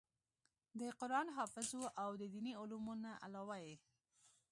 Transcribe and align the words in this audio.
د 0.79 0.81
قران 0.99 1.27
حافظ 1.37 1.67
وو 1.79 1.87
او 2.03 2.09
د 2.21 2.23
ديني 2.33 2.53
علومو 2.61 2.93
نه 3.03 3.11
علاوه 3.25 3.55
ئې 3.67 3.75